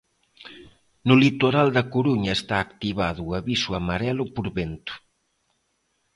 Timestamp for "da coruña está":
1.75-2.55